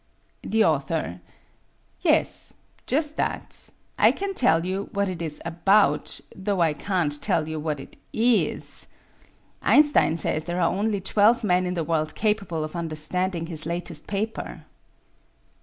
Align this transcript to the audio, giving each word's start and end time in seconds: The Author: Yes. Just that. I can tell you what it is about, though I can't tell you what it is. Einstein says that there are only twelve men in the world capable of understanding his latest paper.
The 0.41 0.65
Author: 0.65 1.21
Yes. 1.99 2.55
Just 2.87 3.17
that. 3.17 3.69
I 3.99 4.11
can 4.11 4.33
tell 4.33 4.65
you 4.65 4.89
what 4.93 5.09
it 5.09 5.21
is 5.21 5.39
about, 5.45 6.19
though 6.35 6.59
I 6.59 6.73
can't 6.73 7.21
tell 7.21 7.47
you 7.47 7.59
what 7.59 7.79
it 7.79 7.97
is. 8.11 8.87
Einstein 9.61 10.17
says 10.17 10.45
that 10.45 10.53
there 10.53 10.59
are 10.59 10.73
only 10.73 11.01
twelve 11.01 11.43
men 11.43 11.67
in 11.67 11.75
the 11.75 11.83
world 11.83 12.15
capable 12.15 12.63
of 12.63 12.75
understanding 12.75 13.45
his 13.45 13.67
latest 13.67 14.07
paper. 14.07 14.65